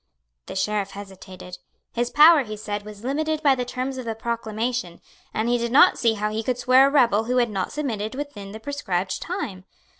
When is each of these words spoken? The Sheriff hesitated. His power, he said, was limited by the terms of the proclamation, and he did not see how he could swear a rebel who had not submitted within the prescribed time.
The 0.47 0.55
Sheriff 0.55 0.89
hesitated. 0.93 1.59
His 1.93 2.09
power, 2.09 2.41
he 2.43 2.57
said, 2.57 2.85
was 2.85 3.03
limited 3.03 3.43
by 3.43 3.53
the 3.53 3.65
terms 3.65 3.99
of 3.99 4.05
the 4.05 4.15
proclamation, 4.15 4.99
and 5.31 5.47
he 5.47 5.59
did 5.59 5.71
not 5.71 5.99
see 5.99 6.13
how 6.15 6.31
he 6.31 6.41
could 6.41 6.57
swear 6.57 6.87
a 6.87 6.91
rebel 6.91 7.25
who 7.25 7.37
had 7.37 7.51
not 7.51 7.71
submitted 7.71 8.15
within 8.15 8.51
the 8.51 8.59
prescribed 8.59 9.21
time. 9.21 9.63